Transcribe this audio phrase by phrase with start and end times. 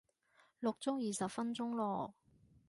[0.63, 2.15] 錄足二十分鐘咯